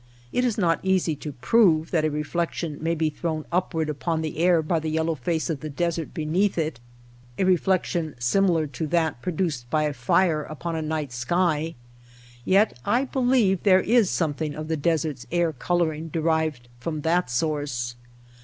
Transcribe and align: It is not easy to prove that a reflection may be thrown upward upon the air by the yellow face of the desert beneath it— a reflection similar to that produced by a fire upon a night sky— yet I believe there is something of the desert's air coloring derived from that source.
It 0.33 0.43
is 0.43 0.57
not 0.57 0.79
easy 0.81 1.15
to 1.17 1.31
prove 1.31 1.91
that 1.91 2.03
a 2.05 2.09
reflection 2.09 2.79
may 2.81 2.95
be 2.95 3.11
thrown 3.11 3.45
upward 3.51 3.87
upon 3.87 4.21
the 4.23 4.39
air 4.39 4.63
by 4.63 4.79
the 4.79 4.89
yellow 4.89 5.13
face 5.13 5.47
of 5.47 5.59
the 5.59 5.69
desert 5.69 6.11
beneath 6.11 6.57
it— 6.57 6.79
a 7.37 7.43
reflection 7.43 8.15
similar 8.17 8.65
to 8.65 8.87
that 8.87 9.21
produced 9.21 9.69
by 9.69 9.83
a 9.83 9.93
fire 9.93 10.41
upon 10.41 10.75
a 10.75 10.81
night 10.81 11.11
sky— 11.11 11.75
yet 12.53 12.79
I 12.83 13.05
believe 13.05 13.61
there 13.61 13.81
is 13.81 14.09
something 14.09 14.55
of 14.55 14.69
the 14.69 14.75
desert's 14.75 15.27
air 15.31 15.53
coloring 15.53 16.07
derived 16.07 16.67
from 16.79 17.01
that 17.01 17.29
source. 17.29 17.93